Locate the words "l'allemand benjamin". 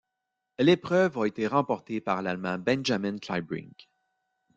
2.23-3.19